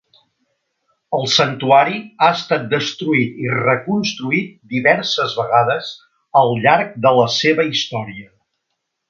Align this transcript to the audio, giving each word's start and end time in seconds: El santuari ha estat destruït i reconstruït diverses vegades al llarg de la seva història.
El 1.17 1.27
santuari 1.33 1.99
ha 2.21 2.29
estat 2.37 2.65
destruït 2.71 3.37
i 3.43 3.51
reconstruït 3.57 4.49
diverses 4.73 5.37
vegades 5.43 5.93
al 6.43 6.53
llarg 6.65 6.99
de 7.07 7.15
la 7.21 7.29
seva 7.37 7.69
història. 7.77 8.29